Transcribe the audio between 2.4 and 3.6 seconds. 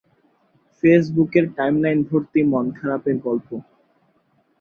মন খারাপের গল্প।